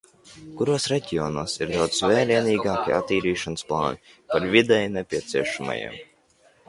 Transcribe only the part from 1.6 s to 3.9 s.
ir daudz vērienīgāki attīrīšanas